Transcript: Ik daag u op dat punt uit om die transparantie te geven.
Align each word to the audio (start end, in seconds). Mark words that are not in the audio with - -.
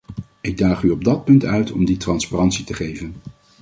Ik 0.41 0.57
daag 0.57 0.83
u 0.83 0.89
op 0.89 1.03
dat 1.03 1.25
punt 1.25 1.45
uit 1.45 1.71
om 1.71 1.85
die 1.85 1.97
transparantie 1.97 2.65
te 2.65 2.73
geven. 2.73 3.15